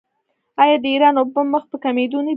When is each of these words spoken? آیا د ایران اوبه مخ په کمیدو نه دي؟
آیا 0.61 0.77
د 0.83 0.85
ایران 0.93 1.15
اوبه 1.19 1.41
مخ 1.51 1.63
په 1.71 1.77
کمیدو 1.83 2.19
نه 2.27 2.27
دي؟ 2.27 2.29